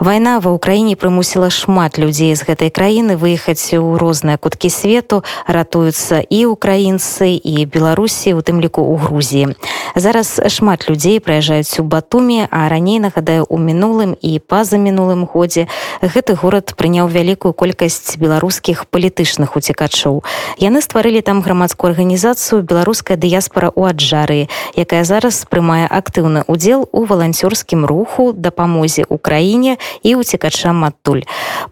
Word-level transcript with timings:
Вайна 0.00 0.38
ва 0.40 0.56
ўкраіне 0.56 0.96
прымусіла 0.96 1.52
шмат 1.52 2.00
людзей 2.00 2.32
з 2.32 2.40
гэтай 2.48 2.72
краіны 2.72 3.20
выехаць 3.20 3.76
у 3.76 4.00
розныя 4.00 4.40
куткі 4.40 4.72
свету, 4.72 5.20
ратуюцца 5.44 6.24
і 6.24 6.48
украінцы 6.48 7.36
і 7.36 7.68
Беларусі, 7.68 8.32
у 8.32 8.40
тым 8.40 8.64
ліку 8.64 8.80
ў 8.80 8.96
Грузіі. 8.96 9.46
Зараз 9.92 10.40
шмат 10.48 10.88
людзей 10.88 11.20
прыязджаюць 11.20 11.76
у 11.80 11.84
Батуме, 11.84 12.48
а 12.48 12.72
раней 12.72 12.96
нагадаю 12.96 13.44
у 13.44 13.60
мінулым 13.60 14.16
і 14.16 14.40
па-за 14.40 14.80
мінулым 14.80 15.28
годзе 15.28 15.68
гэты 16.00 16.32
горад 16.32 16.72
прыняў 16.80 17.12
вялікую 17.12 17.52
колькасць 17.52 18.16
беларускіх 18.16 18.88
палітычных 18.88 19.52
уцікачоў. 19.52 20.24
Яны 20.56 20.80
стварылі 20.80 21.20
там 21.20 21.44
грамадскую 21.44 21.92
арганізацыю 21.92 22.64
беларуская 22.64 23.20
дыяспора 23.20 23.68
ў 23.68 23.92
аджары, 23.92 24.48
якая 24.80 25.04
зараз 25.04 25.44
прымае 25.44 25.84
актыўны 25.84 26.48
удзел 26.48 26.88
у 26.88 27.04
валанцёрскім 27.04 27.84
руху 27.84 28.32
дапамозе 28.32 29.04
ў 29.04 29.20
краіне 29.20 29.76
і 30.02 30.14
уцікачам 30.16 30.84
адтуль. 30.84 31.22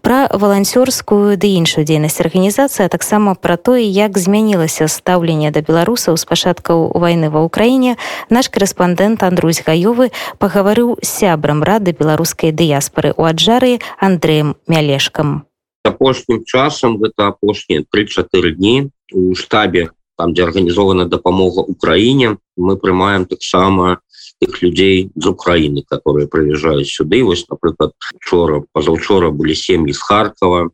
Пра 0.01 0.29
валанцёрскую 0.31 1.35
ды 1.35 1.55
іншую 1.59 1.83
дзейнасць 1.83 2.21
арганізацыя 2.21 2.87
таксама 2.89 3.35
пра 3.35 3.57
тое, 3.57 3.83
як 3.83 4.17
змянілася 4.17 4.87
стаўленне 4.87 5.51
да 5.51 5.61
беларусаў 5.61 6.17
з 6.17 6.25
пачаткаў 6.25 6.95
вайны 6.95 7.29
ва 7.29 7.45
ўкраіне, 7.45 7.97
наш 8.29 8.49
корэспандэнт 8.49 9.23
Андрусь 9.23 9.63
гаёвы 9.65 10.11
пагаварыў 10.39 10.97
сябрам 11.03 11.63
рады 11.63 11.91
беларускай 11.91 12.51
дыяспары 12.51 13.13
ў 13.13 13.33
аджары 13.33 13.73
Андрэем 13.99 14.55
мялешкам. 14.67 15.49
апошнім 15.83 16.43
часам 16.45 16.97
гэта 16.99 17.33
апошнія 17.33 17.83
три-4 17.89 18.51
дні 18.55 18.91
у 19.13 19.35
штабе 19.35 19.89
там 20.17 20.33
дзе 20.33 20.43
арганізована 20.43 21.05
дапамога 21.05 21.63
Украіне 21.63 22.37
мы 22.57 22.75
прымаем 22.75 23.25
таксама 23.25 23.99
тых 24.39 24.61
людзей 24.63 25.11
з 25.15 25.25
Украіны 25.27 25.83
которые 25.87 26.27
прыязджаюць 26.27 26.89
сюды 26.89 27.23
вось 27.23 27.45
напрыклад 27.49 27.91
учора 28.15 28.63
пазаўчора 28.73 29.31
былі 29.31 29.55
сем'і 29.55 29.93
з 29.93 30.01
Харкова 30.01 30.69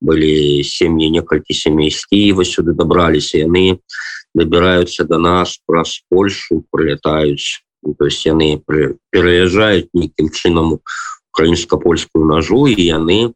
былі 0.00 0.64
сем'і 0.64 1.10
некалькі 1.10 1.54
сямей 1.54 1.90
з 1.90 2.04
Киева 2.08 2.44
сюды 2.44 2.72
дабраліся 2.72 3.44
яны 3.44 3.78
набіраюцца 4.34 5.04
до 5.04 5.18
нас 5.18 5.60
праз 5.66 6.00
Польшу 6.08 6.64
прылетаюць 6.72 7.60
ну, 7.82 7.94
то 7.94 8.06
есть 8.06 8.24
яны 8.26 8.60
пераязджаюць 9.12 9.92
нейкім 9.92 10.32
чынам 10.32 10.80
украінска-польскую 11.32 12.24
нажу 12.24 12.66
і 12.66 12.80
яны 12.80 13.32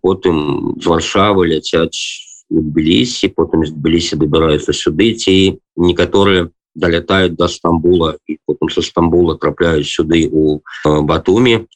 потым 0.00 0.76
з 0.80 0.86
варшавы 0.86 1.52
ляцяць 1.52 2.32
Тбілісі 2.50 3.28
потым 3.36 3.64
з 3.64 3.72
Тбілісі 3.72 4.16
дабіраюцца 4.16 4.72
сюды 4.72 5.12
ці 5.16 5.60
некаторыя 5.76 6.48
долетают 6.74 7.34
до 7.34 7.48
Стамбула 7.48 8.18
и 8.26 8.38
потом 8.46 8.68
со 8.70 8.82
Стамбула 8.82 9.38
трапляюць 9.38 9.88
сюды 9.88 10.28
у 10.30 10.58
э, 10.58 11.00
Батуме 11.00 11.66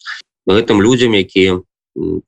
гэтым 0.46 0.82
людям 0.82 1.12
якія 1.12 1.62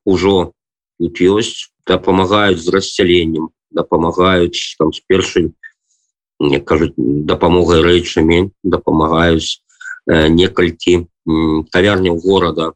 ўжо 0.05 0.53
тут 0.99 1.21
ёсць 1.21 1.71
дапамагаюць 1.87 2.61
з 2.61 2.69
расселеннем 2.69 3.49
дапамагаюць 3.71 4.75
там 4.79 4.93
з 4.93 5.01
першай 5.07 5.51
мне 6.39 6.59
кажуць 6.59 6.93
дапамогай 6.97 7.81
рэчамі 7.81 8.51
дапамагаюць 8.63 9.59
э, 10.07 10.27
некалькі 10.29 11.07
кавярняў 11.71 12.17
города 12.17 12.73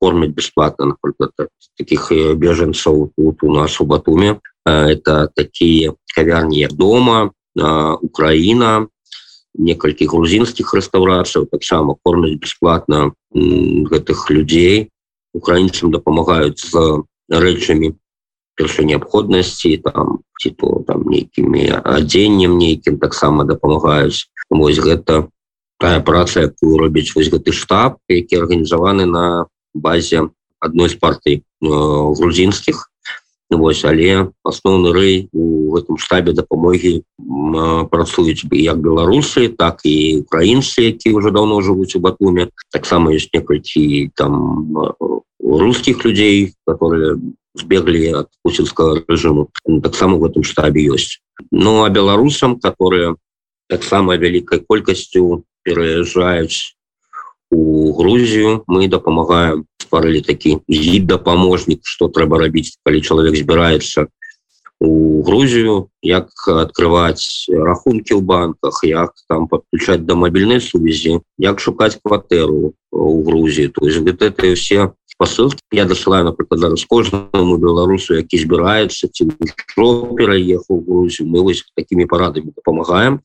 кормяць 0.00 0.34
бесплатно 0.34 0.94
напрыклад 0.94 1.32
таких 1.78 2.12
беженцаў 2.12 3.12
тут 3.16 3.42
у 3.42 3.52
нас 3.52 3.80
у 3.80 3.84
Батуме 3.84 4.38
э, 4.66 4.96
это 4.96 5.28
такие 5.34 5.94
кавярні 6.14 6.68
дома 6.70 7.32
Украина 7.56 8.88
некалькі 9.54 10.08
грузінскіх 10.08 10.72
рэстаўрацыяў 10.74 11.46
таксама 11.52 11.96
кормяць 12.02 12.40
бесплатно 12.40 13.12
гэтых 13.34 14.30
людзей 14.32 14.88
украінцам 15.36 15.92
дапамагаюць 15.92 16.60
з 16.60 17.04
рэчамі 17.28 17.92
першай 18.56 18.84
неабходнасці 18.88 19.76
там 19.84 20.20
ці 20.40 20.50
то 20.56 20.84
там 20.88 21.04
нейкімі 21.08 21.68
адзеннем 21.84 22.56
нейкім 22.58 22.98
таксама 22.98 23.44
дапамагаюць 23.44 24.28
вось 24.50 24.80
гэта 24.80 25.28
тая 25.80 26.00
праца 26.00 26.48
якую 26.48 26.78
робіць 26.78 27.12
вось 27.16 27.32
гэты 27.32 27.52
штаб 27.52 28.00
які 28.08 28.44
арганізаваны 28.44 29.04
на 29.04 29.46
базе 29.74 30.28
адной 30.60 30.88
з 30.88 30.96
партый 30.96 31.34
э, 31.36 31.42
грузінскіх 31.60 32.91
Вось, 33.52 33.84
але 33.84 34.32
асноўны 34.48 34.92
рэй 34.96 35.28
у 35.32 35.72
гэтым 35.76 35.98
штабе 36.00 36.32
дапамогі 36.32 37.02
працуюць 37.92 38.44
бы 38.48 38.56
як 38.60 38.80
беларусы 38.80 39.48
так 39.52 39.84
і 39.84 40.24
украінцы 40.24 40.92
які 40.92 41.12
уже 41.12 41.30
давно 41.30 41.60
жывуць 41.60 41.96
у 41.96 42.00
батуме 42.00 42.48
таксама 42.72 43.12
ёсць 43.12 43.32
некалькі 43.32 44.10
там 44.16 44.72
русских 45.40 46.04
людзей 46.04 46.54
которые 46.66 47.20
сбегли 47.54 48.08
от 48.12 48.28
путинского 48.42 49.04
режиму 49.08 49.48
таксама 49.82 50.16
в 50.16 50.24
этом 50.24 50.42
штабе 50.42 50.84
ёсць 50.88 51.20
ну 51.50 51.84
а 51.84 51.90
беларусам 51.90 52.60
которые 52.60 53.16
таксама 53.68 54.16
вялікай 54.16 54.60
колькасцю 54.60 55.44
пераязджаюць 55.62 56.76
у 57.52 57.92
Грузію 57.92 58.64
мы 58.66 58.88
дапамагаем 58.88 59.66
стварылі 59.76 60.24
такі 60.24 60.58
гід 60.70 61.06
дапаможнік 61.06 61.84
что 61.84 62.08
трэба 62.08 62.40
рабіць 62.40 62.80
калі 62.80 63.04
чалавек 63.04 63.36
збіраецца 63.36 64.08
у 64.80 65.22
Грузію 65.22 65.92
як 66.02 66.32
открываць 66.48 67.46
рахунки 67.52 68.16
ў 68.16 68.24
банках 68.24 68.80
як 68.88 69.12
там 69.28 69.46
подключать 69.46 70.08
до 70.08 70.16
мобільнай 70.16 70.64
сувязі 70.64 71.20
як 71.36 71.60
шукаць 71.60 72.00
кватэру 72.00 72.72
у 72.90 73.22
Грузії 73.22 73.68
то 73.68 73.84
есть 73.84 74.00
гэта 74.00 74.32
это 74.32 74.56
все 74.56 74.96
посылки 75.20 75.60
я 75.70 75.84
дасылаю 75.84 76.24
напрыклад 76.24 76.60
зараз 76.60 76.88
кожнаму 76.88 77.60
беларусу 77.60 78.16
які 78.16 78.40
збіраецца 78.40 79.12
ці 79.12 79.28
пераехаў 80.16 80.80
Грузію 80.88 81.28
мы 81.28 81.44
вось 81.44 81.62
такими 81.76 82.08
парадамі 82.08 82.56
дапамагаем 82.56 83.20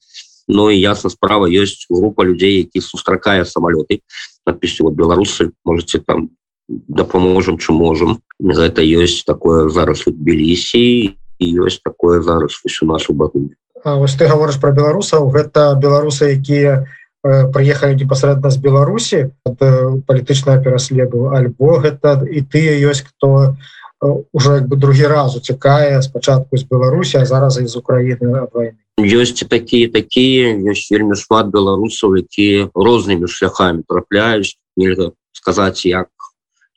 но 0.47 0.71
і 0.71 0.79
ясна 0.79 1.09
справа 1.09 1.47
ёсць 1.51 1.85
група 1.89 2.23
людзей 2.23 2.63
які 2.63 2.81
сустракае 2.81 3.45
самолеты 3.45 4.01
надпісю 4.45 4.87
вот 4.87 4.95
беларусы 4.95 5.51
можете 5.65 5.99
там 5.99 6.29
дапаможам 6.67 7.57
чым 7.57 7.75
можам 7.83 8.19
гэта 8.39 8.81
ёсць 8.81 9.23
такое 9.27 9.69
зараз 9.69 10.07
у 10.07 10.11
тбілісі 10.11 11.15
і 11.39 11.45
ёсць 11.61 11.83
такое 11.83 12.21
зараз 12.21 12.59
у 12.63 12.85
нас 12.85 13.09
у 13.09 13.13
батуме 13.13 13.55
вось 13.83 14.15
ты 14.15 14.27
гаворыш 14.27 14.59
про 14.59 14.71
беларусаў 14.71 15.29
гэта 15.31 15.75
беларусы 15.75 16.33
якія 16.39 16.87
прыехалі 17.23 17.99
непасрэдна 17.99 18.49
з 18.49 18.57
беларусі 18.57 19.19
палітычнага 20.07 20.63
пераследу 20.63 21.29
альбо 21.35 21.79
гэта 21.83 22.23
і 22.23 22.41
тыя 22.41 22.79
ёсць 22.87 23.03
кто 23.03 23.55
уже 24.31 24.61
як 24.61 24.67
бы 24.67 24.77
другі 24.77 25.07
раз 25.07 25.35
уцякае 25.35 26.01
спачатку 26.01 26.57
з 26.57 26.63
беларусі 26.63 27.17
а 27.17 27.25
зараз 27.25 27.57
из 27.57 27.75
украины 27.75 28.47
войны 28.53 28.77
ёсць 28.97 29.45
такія 29.45 29.89
такія 29.93 30.57
ёсць 30.73 30.89
вельмі 30.89 31.13
шмат 31.13 31.53
беларусаў 31.53 32.17
якія 32.17 32.69
рознымі 32.73 33.29
шляхами 33.29 33.85
трапляюць. 33.87 34.57
Нельга 34.77 35.13
сказаць 35.33 35.85
як 35.85 36.09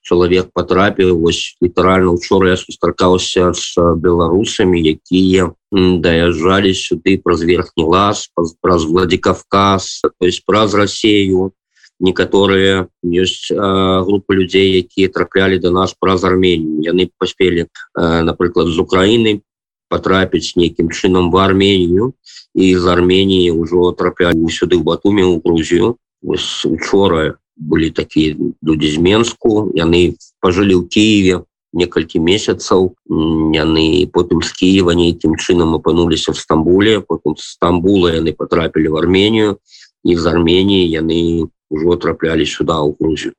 чалавек 0.02 0.50
потрапіў 0.52 1.20
вось 1.20 1.56
літаральна 1.62 2.10
учора 2.10 2.50
я 2.50 2.56
сустракаўся 2.56 3.52
с 3.54 3.76
беларусамі 3.76 4.80
якія 4.80 5.52
даязджалі 5.72 6.72
сюды 6.74 7.16
праз 7.22 7.44
верхні 7.44 7.84
лас 7.84 8.28
праз 8.60 8.84
владикавказ 8.84 10.00
то 10.02 10.26
есть 10.26 10.44
праз 10.44 10.74
Россию 10.74 11.52
некаторыя 12.00 12.88
ёсць 13.04 13.52
групы 13.52 14.34
людзей 14.34 14.80
якія 14.80 15.08
траплялі 15.08 15.60
до 15.60 15.70
нас 15.70 15.94
праз 15.94 16.24
арменію. 16.24 16.80
Яны 16.80 17.12
паспелі 17.18 17.68
напрыклад 17.94 18.68
з 18.68 18.78
Украины 18.80 19.40
потрапіць 19.90 20.54
нейкім 20.56 20.94
чынам 20.94 21.30
в 21.34 21.36
арменію 21.36 22.14
і 22.54 22.66
з 22.78 22.86
армении 22.86 23.50
ўжо 23.50 23.90
траплялі 23.92 24.46
сюды 24.46 24.78
в 24.78 24.86
батуме 24.86 25.26
у 25.26 25.42
Грузію 25.42 25.98
учора 26.22 27.34
былі 27.56 27.90
такія 27.90 28.36
людзі 28.62 28.90
з 28.94 28.98
менску 28.98 29.68
яны 29.74 30.14
пажылі 30.40 30.78
ў 30.78 30.86
Киеве 30.86 31.42
некалькі 31.74 32.22
месяцаў 32.22 32.94
яны 33.54 34.06
потым 34.14 34.42
з 34.46 34.50
Киева 34.54 34.94
нейкім 34.94 35.36
чынам 35.36 35.74
апынуліся 35.78 36.32
в 36.32 36.38
стамбуле 36.38 37.02
потым 37.02 37.36
з 37.36 37.58
стамбула 37.58 38.14
яны 38.14 38.32
потрапілі 38.32 38.94
в 38.94 38.96
арменію 39.02 39.58
і 40.06 40.16
з 40.16 40.24
армении 40.26 40.86
яны 40.86 41.50
ўжо 41.70 41.98
траплялі 41.98 42.46
сюда 42.46 42.78
ў 42.82 42.94
Грузію 42.94 43.34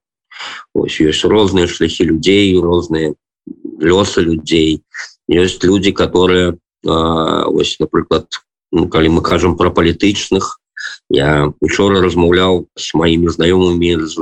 ось 0.76 1.00
ёсць 1.00 1.28
розныя 1.28 1.68
шляхі 1.68 2.12
людзей 2.12 2.56
розныя 2.60 3.16
лёсы 3.82 4.22
людзей 4.22 4.84
ёсць 5.32 5.64
люди 5.64 5.92
которые 5.92 6.60
ось 6.84 7.80
напрыклад 7.80 8.28
ну, 8.72 8.88
калі 8.90 9.10
мы 9.18 9.22
кажам 9.22 9.58
про 9.58 9.72
палітычных 9.72 10.60
я 11.10 11.54
учора 11.62 12.02
размаўляў 12.02 12.68
с 12.76 12.94
маімі 12.94 13.30
знаёмымі 13.30 13.92
з 14.06 14.16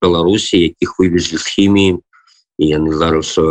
беларусі 0.00 0.72
якіх 0.72 0.98
вывезли 0.98 1.38
з 1.38 1.46
хіміі 1.46 2.00
і 2.58 2.64
яны 2.64 2.92
зараз 2.96 3.36
э, 3.36 3.44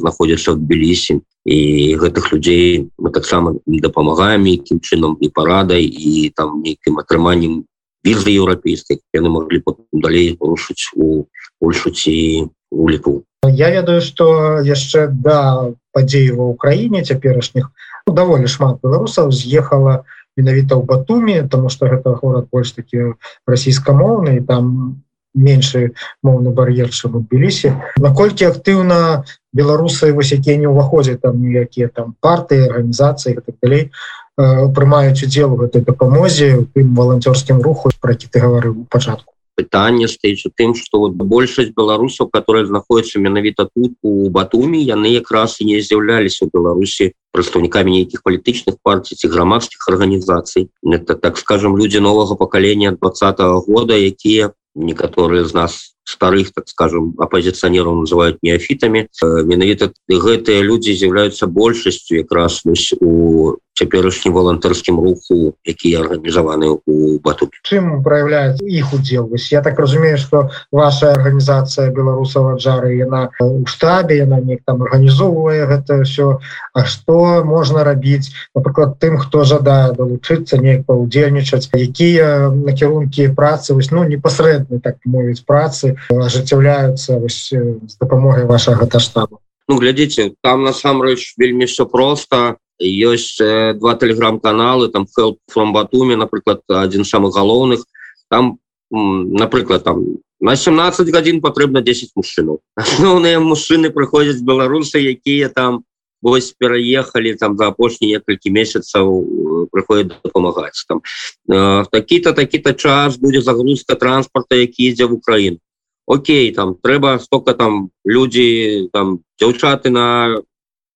знаходзяцца 0.00 0.52
в 0.52 0.60
тбілісі 0.60 1.20
і 1.44 1.58
гэтых 1.96 2.32
людзей 2.32 2.90
мы 2.98 3.10
таксама 3.10 3.56
дапамагаем 3.66 4.46
якім 4.46 4.80
чынам 4.80 5.16
і 5.20 5.28
парадай 5.28 5.84
і 5.84 6.28
там 6.36 6.60
нейкім 6.60 7.00
атрыманнем 7.00 7.64
візы 8.04 8.30
еўрапейскай 8.36 9.00
яны 9.14 9.28
могли 9.30 9.62
далей 9.92 10.36
рушыць 10.40 10.92
у 10.94 11.24
польшу 11.58 11.90
ці 11.90 12.50
у 12.72 12.88
ліку 12.88 13.22
я 13.44 13.70
ведаю 13.70 14.00
что 14.00 14.60
яшчэ 14.64 15.06
да 15.12 15.70
падзеі 15.92 16.32
ва 16.40 16.50
ўкраіне 16.56 17.04
цяперашніх 17.04 17.68
ну, 18.06 18.14
даволі 18.14 18.48
шмат 18.48 18.80
беларусаў 18.82 19.30
з'ехала 19.30 20.02
менавіта 20.36 20.80
ў 20.80 20.82
батуме 20.88 21.42
тому 21.44 21.68
что 21.68 21.86
гэта 21.86 22.16
город 22.16 22.48
больш 22.52 22.72
такі 22.72 23.14
расійскамоўны 23.46 24.40
там 24.48 25.02
меншы 25.34 25.92
моўны 26.22 26.52
бар'ер 26.52 26.88
чым 26.92 27.20
адбіліся 27.20 27.76
наколькі 27.96 28.48
актыўна 28.48 29.24
беларусы 29.52 30.12
вось 30.12 30.32
якія 30.32 30.56
не 30.56 30.68
ўваходзяць 30.68 31.20
там 31.20 31.40
ніякія 31.40 31.88
там 31.88 32.16
партыі 32.20 32.68
арганізацыі 32.68 33.40
так 33.40 33.56
далей 33.62 33.90
прымаюць 34.36 35.24
удзел 35.24 35.52
у 35.52 35.60
гэтай 35.60 35.84
дапамозе 35.84 36.64
тым 36.72 36.96
валанцёрскім 36.96 37.60
руху 37.60 37.92
про 38.00 38.16
які 38.16 38.28
ты 38.32 38.40
гаварыў 38.40 38.80
у 38.80 38.88
пачатку 38.88 39.31
пытанне 39.56 40.08
стаіць 40.08 40.46
у 40.46 40.50
тым 40.50 40.74
что 40.74 40.98
вот 41.04 41.12
большасць 41.12 41.74
беларусаў 41.76 42.28
которые 42.32 42.66
знаходзяцца 42.66 43.20
менавіта 43.20 43.68
тут 43.74 43.94
у 44.02 44.30
батуме 44.30 44.80
яны 44.80 45.12
якраз 45.12 45.60
не 45.60 45.80
з'яўляліся 45.80 46.46
у 46.46 46.50
беларусі 46.52 47.12
прадстаўнікамі 47.32 47.92
нейкіх 47.92 48.22
палітычных 48.22 48.76
партій 48.82 49.14
ці 49.14 49.28
грамадскіх 49.28 49.88
арганізацый 49.88 50.70
это 50.82 51.14
так 51.14 51.38
скажем 51.38 51.76
люди 51.76 52.00
новага 52.00 52.34
пакалення 52.34 52.92
двадцатого 52.92 53.60
года 53.60 53.94
якія 53.94 54.52
некаторыя 54.74 55.44
з 55.44 55.54
нас 55.54 55.96
старых 56.04 56.52
так 56.52 56.68
скажем 56.68 57.14
апозіцыянераў 57.18 58.02
называют 58.02 58.38
неофітамі 58.42 59.06
менавіта 59.22 59.92
гэтыя 60.10 60.62
людзі 60.62 60.94
з'яўляюцца 60.98 61.46
большасцю 61.46 62.16
якраз 62.22 62.62
у 63.00 63.56
цяперашні 63.74 64.30
валантарскім 64.32 65.00
руху 65.00 65.54
які 65.64 65.94
арганізаваны 65.96 66.76
у 66.86 67.18
бату 67.22 67.48
чым 67.62 68.02
проявляет 68.02 68.60
іх 68.62 68.92
удзел 68.92 69.26
вось 69.26 69.52
я 69.52 69.62
так 69.62 69.78
разумею 69.78 70.18
что 70.18 70.50
ваша 70.72 71.12
арганізацыя 71.12 71.90
беларусаў 71.90 72.56
аджары 72.56 72.98
яна 72.98 73.30
у 73.40 73.64
штабе 73.66 74.18
яна 74.18 74.40
неяк 74.40 74.66
там 74.66 74.82
арганізоўвае 74.82 75.66
гэта 75.66 76.02
все 76.02 76.38
А 76.74 76.84
что 76.84 77.44
можна 77.44 77.84
рабіць 77.84 78.32
напрыклад 78.56 78.96
тым 78.98 79.18
хто 79.20 79.44
жадае 79.44 79.92
далучыцца 79.92 80.56
неяк 80.56 80.86
паўдзельнічаць 80.88 81.68
якія 81.76 82.48
накірункі 82.48 83.28
працы? 83.36 83.76
Вось 83.76 83.90
ну 83.92 84.04
непасрэдны 84.08 84.80
так 84.80 84.96
мовіць 85.04 85.44
працы 85.44 85.91
ажыццяўляюцца 86.10 87.20
з 87.28 87.96
дапамогай 88.00 88.44
вашага 88.44 88.84
гэта 88.84 89.00
штабу 89.00 89.42
Ну 89.68 89.78
глядзіце 89.78 90.34
там 90.42 90.64
насамрэч 90.64 91.34
вельмі 91.38 91.64
все 91.70 91.86
просто 91.86 92.56
ёсць 92.82 93.38
э, 93.40 93.74
два 93.74 93.94
телеграм-каналы 93.94 94.88
там 94.88 95.06
help 95.18 95.38
from 95.52 95.72
батуме 95.72 96.16
напрыклад 96.16 96.60
один 96.68 97.04
самых 97.04 97.34
галоўных. 97.34 97.84
Там 98.28 98.58
напрыклад 98.90 99.84
там 99.84 100.18
на 100.40 100.56
17 100.56 101.08
гадзін 101.08 101.40
патрэбна 101.40 101.80
10 101.80 102.10
мужчынаў. 102.16 102.60
Асноўныя 102.76 103.40
мужчыны 103.40 103.90
прыходзяць 103.90 104.42
беларусы 104.42 104.98
якія 104.98 105.48
там 105.48 105.84
вось 106.22 106.52
пераехалі 106.52 107.34
там 107.34 107.56
за 107.56 107.68
апошні 107.68 108.08
некалькі 108.18 108.50
месяцаў 108.50 109.06
э, 109.06 109.66
прыходят 109.70 110.18
дапамагаць 110.24 110.84
там. 110.88 111.02
Э, 111.48 111.84
такі-то 111.90 112.32
такі-то 112.32 112.74
час 112.74 113.16
будзе 113.16 113.40
загрузка 113.40 113.94
транспорта 113.94 114.56
які 114.56 114.90
ідзе 114.90 115.06
в 115.06 115.14
Украіну 115.14 115.58
Окей 116.06 116.52
там 116.52 116.74
трэба 116.74 117.18
столько 117.18 117.54
там 117.54 117.90
людзі 118.04 118.88
там 118.92 119.20
дзяўчаты 119.38 119.90
на 119.90 120.42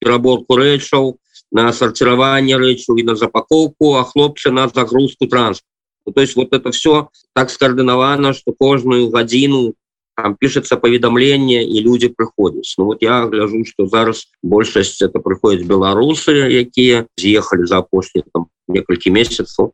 пераборку 0.01 0.57
рэчаў 0.57 1.17
на 1.53 1.73
сортирование 1.73 2.57
рэчу 2.57 2.97
и 2.97 3.03
на 3.03 3.15
запаковку 3.15 3.95
а 3.95 4.05
хлопча 4.05 4.51
на 4.51 4.69
загрузку 4.69 5.27
транспорта 5.27 5.71
ну, 6.07 6.13
то 6.13 6.21
есть 6.21 6.37
вот 6.37 6.53
это 6.53 6.71
все 6.71 7.11
так 7.35 7.51
скоординовано 7.51 8.33
что 8.33 8.53
кожную 8.53 9.09
годину 9.11 9.75
там 10.17 10.35
пишется 10.35 10.77
поведомление 10.77 11.69
и 11.69 11.81
люди 11.81 12.09
приходят. 12.09 12.65
Ну 12.79 12.87
вот 12.87 13.03
я 13.03 13.27
гляжу 13.27 13.65
что 13.65 13.87
зараз 13.87 14.27
большасць 14.43 15.03
это 15.03 15.21
приходят 15.21 15.67
беларусы 15.67 16.33
якія 16.33 17.07
съехали 17.17 17.67
за 17.67 17.79
апошние 17.79 18.25
там 18.33 18.47
некалькі 18.67 19.11
месяцев 19.11 19.71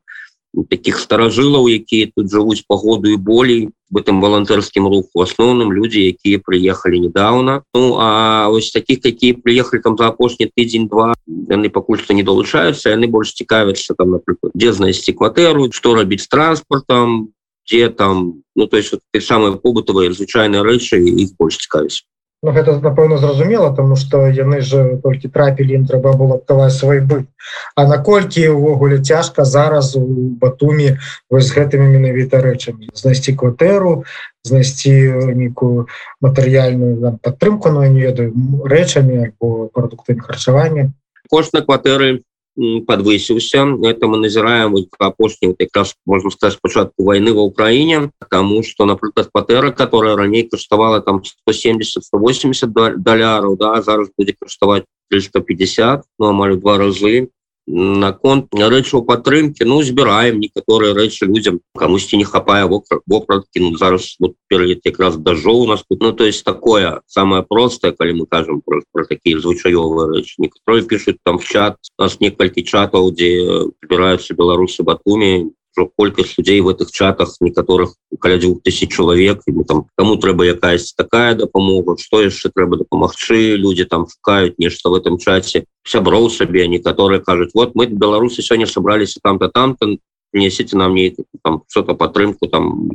таких 0.68 0.98
старажылаў 1.00 1.68
якія 1.68 2.12
тут 2.14 2.28
жывуць 2.28 2.64
погоду 2.68 3.08
і 3.08 3.16
болей 3.16 3.70
в 3.90 3.96
этом 3.96 4.20
волонтерскім 4.20 4.86
руху 4.86 5.24
асноўным 5.24 5.72
люди 5.72 6.04
якія 6.12 6.38
приехали 6.38 6.98
недавно 6.98 7.64
ну 7.74 7.96
а 7.98 8.48
ось 8.48 8.70
таких 8.70 9.00
какие 9.00 9.32
приехали 9.32 9.80
там 9.80 9.96
за 9.96 10.08
апошні 10.08 10.50
тыдзень 10.52 10.88
два 10.88 11.14
яны 11.26 11.70
пакуль 11.70 11.98
что 11.98 12.14
не 12.14 12.22
долучаются 12.22 12.90
яны 12.90 13.08
больше 13.08 13.34
цікавятся 13.34 13.94
там 13.94 14.10
напрыклад 14.10 14.52
где 14.54 14.72
знайсці 14.72 15.12
кватэру 15.12 15.72
что 15.72 15.94
рабіць 15.94 16.28
транспортом 16.28 17.32
где 17.66 17.88
там 17.88 18.42
ну 18.54 18.66
то 18.66 18.76
есть 18.76 18.92
вот, 18.92 19.00
самые 19.22 19.56
побытовые 19.56 20.12
звычайные 20.12 20.62
рэчы 20.62 21.00
их 21.00 21.36
больше 21.38 21.58
цікавіць 21.60 22.04
Ну, 22.42 22.50
гэта 22.50 22.74
напэўна 22.82 23.18
зразумела 23.22 23.70
тому 23.70 23.94
что 23.94 24.26
яны 24.26 24.60
же 24.66 24.98
толькі 25.02 25.30
трапілі 25.30 25.78
ім 25.78 25.84
трэба 25.86 26.10
было 26.18 26.42
адкаваць 26.42 26.74
свой 26.74 26.98
быт. 26.98 27.30
А 27.78 27.86
наколькі 27.86 28.48
увогуле 28.50 28.98
цяжка 28.98 29.44
зараз 29.44 29.94
у 29.94 30.02
батуме 30.42 30.98
вось 31.30 31.46
з 31.46 31.54
гэтымі 31.54 31.86
менавіта 31.86 32.42
рэчамі? 32.42 32.90
Знайсці 32.98 33.38
кватэру 33.38 34.02
знайсці 34.42 34.90
нейкую 35.38 35.86
матэрыяльную 36.18 37.14
падтрымку 37.22 37.70
но 37.70 37.86
ну, 37.86 37.94
не 37.94 38.10
ведаю 38.10 38.34
рэчамі 38.66 39.22
альбо 39.22 39.70
прадуктамі 39.70 40.26
харчавання? 40.26 40.90
Кошт 41.30 41.54
на 41.54 41.62
кватэры 41.62 42.26
подвысіўся 42.56 43.64
это 43.88 44.06
мы 44.06 44.18
назіраем 44.18 44.76
апошні 44.98 45.54
якраз 45.58 45.96
можно 46.06 46.30
сказать 46.30 46.58
спачатку 46.58 47.04
войны 47.04 47.32
ва 47.32 47.42
Украіне 47.42 48.10
тому 48.30 48.62
что 48.62 48.84
напрыклад 48.84 49.30
патэра 49.32 49.70
которая 49.70 50.16
раней 50.16 50.42
каштавала 50.42 51.00
там 51.00 51.24
170 51.24 52.04
180 52.04 52.70
даляраў 53.02 53.56
да 53.56 53.80
зараз 53.82 54.10
будзе 54.18 54.34
каштаваць 54.38 54.84
350 55.10 56.02
ну 56.18 56.26
амаль 56.28 56.56
два 56.56 56.76
разы 56.78 57.30
наконт 57.66 58.50
рэчаў 58.52 59.04
падтрымки 59.06 59.62
ну 59.62 59.82
збіраем 59.82 60.40
некаторыя 60.42 60.94
рэчы 60.94 61.26
людям 61.26 61.60
камусьці 61.78 62.18
не 62.18 62.24
хапае 62.24 62.66
вопратки 62.66 63.62
ну 63.62 63.76
зараз 63.76 64.16
вот 64.18 64.34
перед 64.48 64.80
якраз 64.84 65.16
дажоў 65.16 65.62
у 65.62 65.66
нас 65.66 65.84
тут. 65.88 66.02
Ну 66.02 66.12
то 66.12 66.24
есть 66.24 66.44
такое 66.44 67.00
самое 67.06 67.42
простое 67.42 67.92
калі 67.92 68.12
мы 68.12 68.26
кажем 68.26 68.60
про, 68.60 68.82
про 68.92 69.04
такие 69.04 69.38
звычаёвыя 69.38 70.10
рэчы 70.10 70.34
некаторые 70.38 70.82
пишут 70.82 71.18
там 71.22 71.38
в 71.38 71.44
чат 71.44 71.78
нас 71.98 72.18
некалькі 72.20 72.66
чатаў 72.66 73.14
дзе 73.14 73.70
збіраюцца 73.84 74.34
беларусы 74.34 74.82
батуме 74.82 75.50
колькасць 75.96 76.36
людзей 76.38 76.60
в 76.60 76.68
этих 76.68 76.90
чатах 76.90 77.36
некаторых 77.40 77.94
каля 78.20 78.38
двух 78.38 78.62
тысяч 78.62 78.94
чалавек 78.94 79.42
там 79.66 79.86
кому 79.96 80.16
трэба 80.16 80.44
якаясь 80.44 80.92
такая 80.92 81.34
дапамога 81.34 81.96
что 81.98 82.22
яшчэ 82.22 82.50
трэба 82.54 82.78
дапамагчы 82.78 83.56
люди 83.56 83.84
там 83.84 84.06
шукаюць 84.08 84.58
нешта 84.58 84.90
в 84.90 84.94
этом 84.94 85.18
чаце 85.18 85.64
сяброў 85.84 86.30
сабе 86.30 86.68
некаторые 86.68 87.20
кажуць 87.20 87.54
вот 87.54 87.74
мы 87.74 87.86
беларусы 87.86 88.42
сёння 88.42 88.66
собрались 88.66 89.18
там-то 89.22 89.48
там-то 89.48 89.96
несите 90.32 90.76
нам 90.76 90.94
не 90.94 91.16
там 91.42 91.62
что-то 91.68 91.94
падтрымку 91.94 92.48
там 92.48 92.90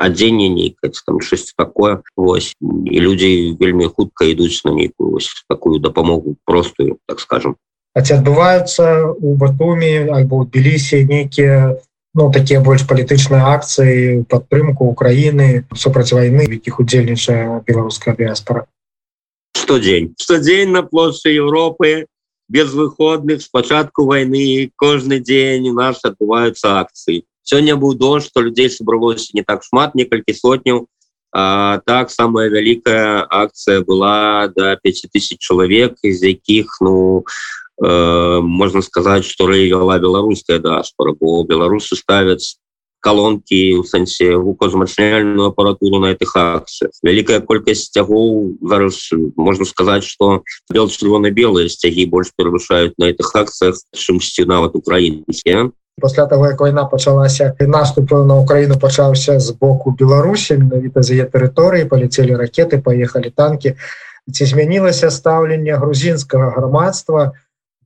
адзенне 0.00 0.48
нейкае 0.48 0.92
там 1.06 1.20
шесть 1.20 1.54
такое 1.56 2.02
Вось 2.16 2.56
і 2.60 3.00
людзі 3.00 3.56
вельмі 3.60 3.86
хутка 3.86 4.24
ідуць 4.24 4.64
на 4.64 4.72
нейкую 4.72 5.18
такую 5.48 5.80
дапамогу 5.80 6.36
простую 6.44 6.98
так 7.06 7.20
скажем. 7.20 7.56
Ці 7.90 8.22
адбываюцца 8.22 9.12
у 9.18 9.34
батуме 9.34 10.06
альбо 10.14 10.46
тбілісе 10.46 11.04
нейкія 11.04 11.76
ну 12.14 12.30
такія 12.34 12.60
больш 12.60 12.82
палітычныя 12.90 13.54
акцыі 13.54 14.26
падтрымку 14.30 14.90
Украіны 14.90 15.64
супраць 15.74 16.12
войны 16.12 16.46
якіх 16.50 16.80
удзельнічае 16.82 17.62
беларуская 17.66 18.14
дыаспора 18.18 18.66
что 19.54 19.78
дзень 19.78 20.14
что 20.18 20.38
дзень 20.38 20.74
на 20.74 20.82
плошчы 20.82 21.30
Европы 21.30 22.06
без 22.48 22.72
выходных 22.74 23.42
спачатку 23.42 24.06
войны 24.06 24.70
кожны 24.76 25.20
дзень 25.20 25.70
у 25.70 25.74
нас 25.74 26.02
адбываюцца 26.02 26.80
акцыі 26.82 27.22
сёння 27.42 27.76
быў 27.76 27.94
дождж 27.94 28.26
что 28.30 28.42
людзей 28.42 28.70
сабралося 28.70 29.30
не 29.34 29.42
так 29.46 29.62
шмат 29.62 29.94
некалькі 29.94 30.34
сотняў 30.34 30.86
так 31.30 32.10
самая 32.10 32.50
вялікая 32.50 33.22
акцыя 33.30 33.86
была 33.86 34.48
до 34.48 34.74
да 34.74 34.76
5000 34.82 35.38
чалавек 35.38 35.94
из 36.02 36.22
якіх 36.22 36.78
ну 36.80 37.24
Э, 37.82 38.40
можно 38.42 38.82
сказать 38.82 39.24
что 39.24 39.48
вела 39.48 39.98
беларуская 39.98 40.58
даспора 40.58 41.14
бо 41.18 41.44
беларусы 41.44 41.96
ставят 41.96 42.40
колонки 43.00 43.74
у 43.74 43.84
сэнсе 43.84 44.36
гукозмацняльную 44.36 45.46
аппаратуру 45.48 45.98
на 46.00 46.12
этих 46.12 46.36
акциях. 46.36 46.92
Вялікая 47.02 47.40
колькасць 47.40 47.88
сцягоў 47.88 48.58
зараз 48.60 49.08
можно 49.36 49.64
сказать 49.64 50.04
что 50.04 50.42
бел 50.70 50.88
чырвона 50.88 51.30
белые 51.30 51.70
сцяги 51.70 52.04
больше 52.04 52.32
перавышаюць 52.36 52.98
на 52.98 53.08
этих 53.08 53.34
акциях 53.34 53.80
чымсьці 53.96 54.44
нават 54.44 54.76
украінскія 54.76 55.70
пасля 56.00 56.26
того 56.26 56.46
як 56.46 56.60
война 56.60 56.84
пачалася 56.84 57.54
наступ 57.60 58.10
на 58.10 58.36
Украіну 58.36 58.78
пачаўся 58.78 59.40
з 59.40 59.50
боку 59.50 59.90
Беларусі 59.90 60.56
менавіта 60.58 61.02
за 61.02 61.24
тэрыторыі 61.24 61.88
паляцелі 61.88 62.36
ракеты 62.36 62.80
поехали 62.80 63.30
танки. 63.30 63.76
Ці 64.32 64.44
змянілася 64.44 65.10
стаўленне 65.10 65.76
грузінскага 65.76 66.50
грамадства 66.56 67.32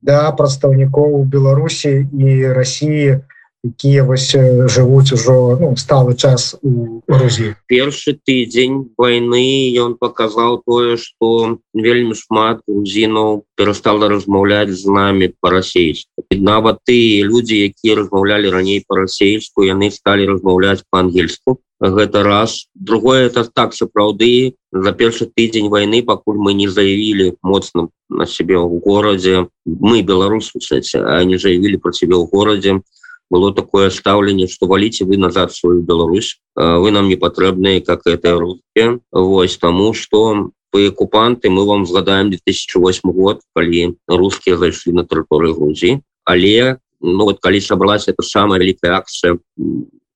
да 0.05 0.19
прадстаўнікоў 0.37 1.23
Беларусі 1.25 1.93
і 2.13 2.35
Росіі 2.57 3.21
якія 3.65 4.03
вось 4.05 4.29
жывуць 4.69 5.09
ужо 5.17 5.57
ну, 5.57 5.73
сталы 5.73 6.13
час 6.13 6.53
у 6.61 7.01
Грузіі. 7.09 7.55
Першы 7.65 8.13
тыдзень 8.13 8.93
войны 8.97 9.73
ён 9.81 9.97
показал 9.97 10.61
тое 10.61 10.97
что 11.01 11.57
вельмі 11.73 12.13
шмат 12.13 12.61
грузінаў 12.69 13.41
перастала 13.57 14.09
размаўляць 14.09 14.77
з 14.77 14.85
нами 14.85 15.33
по-расейску 15.41 16.25
нават 16.29 16.85
ты 16.85 17.25
люди 17.25 17.65
якія 17.73 17.97
размаўлялі 18.05 18.53
раней 18.53 18.85
по-расейску 18.85 19.65
яны 19.65 19.89
стали 19.89 20.29
размаўляць 20.29 20.85
по-ангельску 20.89 21.57
гэта 21.89 22.23
раз. 22.23 22.67
Другое 22.73 23.25
это 23.27 23.45
так 23.45 23.73
сапраўды 23.73 24.55
за 24.71 24.91
першы 24.91 25.25
тыдзень 25.25 25.69
войны 25.69 26.03
пакуль 26.03 26.37
мы 26.37 26.53
не 26.53 26.67
заявілі 26.67 27.37
моцным 27.41 27.89
на 28.09 28.25
себе 28.25 28.55
ў 28.55 28.79
городе 28.79 29.47
мы 29.65 30.01
беларусы 30.01 30.59
кстати 30.59 30.97
они 30.97 31.37
заявілі 31.37 31.77
про 31.77 31.93
себе 31.93 32.15
ў 32.15 32.27
городе 32.27 32.81
было 33.29 33.53
такое 33.53 33.89
стаўленне 33.89 34.47
что 34.47 34.67
валіце 34.67 35.05
вы 35.05 35.17
назад 35.17 35.53
свою 35.53 35.81
Беларусь 35.81 36.39
вы 36.55 36.91
нам 36.91 37.07
не 37.07 37.15
патрэбныя 37.15 37.81
как 37.81 38.01
это 38.05 38.37
русские. 38.39 38.99
Вось 39.11 39.57
тому 39.57 39.93
что 39.93 40.51
вы 40.71 40.87
оккупанты 40.87 41.49
мы 41.49 41.65
вам 41.65 41.85
згадаем 41.85 42.29
2008 42.29 43.11
год 43.11 43.41
калі 43.55 43.95
русские 44.07 44.57
зайшлі 44.57 44.93
на 44.93 45.03
тэрыторыю 45.03 45.55
Грузии 45.55 46.01
але 46.25 46.77
ну 47.01 47.23
вот 47.25 47.39
калі 47.39 47.61
сабралась 47.61 48.07
это 48.07 48.23
самая 48.23 48.59
вялікая 48.59 48.97
акция 48.97 49.39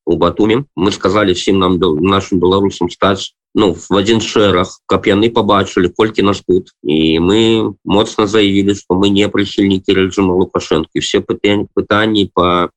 у 0.09 0.17
батуме 0.17 0.65
мы 0.75 0.91
сказали 0.91 1.33
всем 1.33 1.59
нам 1.59 1.79
нашим 2.01 2.39
беларусам 2.39 2.89
стаць 2.89 3.33
ну 3.53 3.73
в 3.73 3.95
один 3.95 4.21
шэрах 4.21 4.81
каб 4.89 5.05
яны 5.05 5.29
побачылі 5.29 5.93
колькі 5.93 6.25
нас 6.25 6.41
тут 6.41 6.73
і 6.83 7.19
мы 7.19 7.73
моцна 7.85 8.25
заявілі 8.25 8.73
что 8.73 8.97
мы 8.97 9.13
не 9.13 9.29
прыхільнікі 9.29 9.93
рэжыма 9.93 10.33
лукашэнкі 10.33 10.99
все 10.99 11.21
пытанні 11.21 11.69
пытанні 11.73 12.25
по 12.33 12.69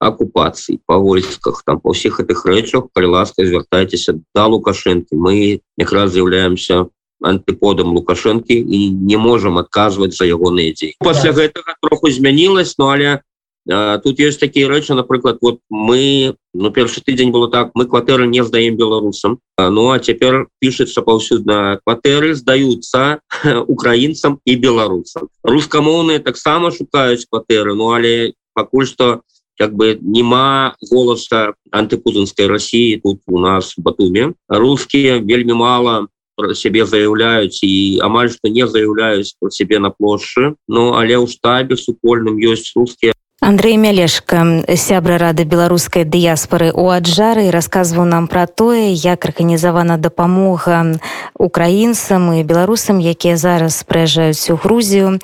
оккупацыі 0.00 0.80
по 0.86 0.96
войсках 0.96 1.62
там 1.66 1.80
по 1.80 1.92
ўсіх 1.92 2.20
гэтых 2.20 2.48
рэчах 2.48 2.88
калі 2.96 3.12
ласка 3.20 3.44
звяртайцеся 3.44 4.16
да 4.34 4.48
лукашэнкі 4.48 5.12
мы 5.12 5.60
якраз 5.76 6.16
з'яўляемся 6.16 6.88
антыподам 7.20 7.92
лукашэнкі 7.92 8.56
і 8.56 8.78
не 8.90 9.20
можемм 9.20 9.60
адказваць 9.60 10.16
за 10.16 10.24
ягоныя 10.24 10.72
дзеі 10.72 10.96
пасля 11.04 11.36
гэтага 11.36 11.76
троху 11.84 12.08
змянілась 12.08 12.78
но 12.80 12.96
але 12.96 13.20
тут 13.66 14.18
есть 14.18 14.40
такія 14.40 14.68
рэчы 14.68 14.94
напрыклад 14.94 15.38
вот 15.40 15.60
мы 15.68 16.34
ну 16.54 16.70
першы 16.70 17.00
тыдзень 17.00 17.30
было 17.30 17.50
так 17.50 17.72
мы 17.74 17.86
кватэры 17.86 18.26
не 18.26 18.42
здаем 18.44 18.76
беларусам 18.76 19.40
ну 19.58 19.90
а 19.90 19.98
цяпер 19.98 20.48
пішется 20.58 21.02
паўсюдна 21.02 21.80
кватэры 21.84 22.34
здаюцца 22.34 23.20
украінцам 23.66 24.40
і 24.44 24.56
беларусам 24.56 25.28
рускамоўныя 25.42 26.20
таксама 26.20 26.70
шукаюць 26.70 27.26
кватэры 27.30 27.74
ну 27.74 27.92
але 27.92 28.32
пакуль 28.54 28.86
что 28.86 29.22
как 29.58 29.74
бы 29.74 29.98
нема 30.00 30.76
голоса 30.90 31.54
антыпутынской 31.70 32.46
России 32.46 32.96
тут 32.96 33.20
у 33.26 33.38
нас 33.38 33.74
батуме 33.76 34.32
русские 34.48 35.18
вельмі 35.18 35.52
мало 35.52 36.08
себе 36.54 36.86
заявляюць 36.86 37.60
і 37.62 37.98
амаль 38.02 38.30
что 38.30 38.48
не 38.48 38.66
заявляюсь 38.66 39.34
про 39.40 39.50
себе 39.50 39.78
на 39.78 39.90
плошчы 39.90 40.54
Ну 40.68 40.94
але 40.94 41.18
ў 41.18 41.26
штабе 41.26 41.76
супольным 41.76 42.38
ёсць 42.38 42.72
русские 42.76 43.12
Андрей 43.48 43.78
Мялешка, 43.78 44.44
сябра 44.76 45.16
рады 45.16 45.44
беларускай 45.48 46.04
дыяспары 46.04 46.68
у 46.68 46.90
аджары 46.92 47.46
расказваў 47.48 48.04
нам 48.04 48.26
пра 48.28 48.44
тое, 48.44 48.92
як 48.92 49.24
арганізавана 49.24 49.96
дапамога 49.96 51.00
украінцам 51.32 52.28
і 52.36 52.44
беларусам, 52.44 53.00
якія 53.00 53.40
зараз 53.40 53.80
прыязджаюць 53.88 54.52
у 54.52 54.60
Грузію. 54.60 55.16